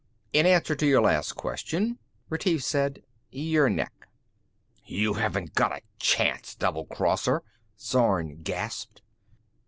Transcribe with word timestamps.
"In 0.33 0.47
answer 0.47 0.75
to 0.75 0.85
your 0.87 1.03
last 1.03 1.33
question," 1.33 1.99
Retief 2.27 2.63
said, 2.63 3.03
"your 3.29 3.69
neck." 3.69 4.07
"You 4.83 5.13
haven't 5.13 5.53
got 5.53 5.71
a 5.77 5.81
chance, 5.99 6.55
doublecrosser," 6.55 7.41
Zorn 7.79 8.41
gasped. 8.41 9.03